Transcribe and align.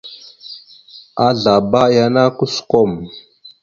Azlaba 1.27 1.81
yana 1.97 2.23
kusəkom. 2.37 2.91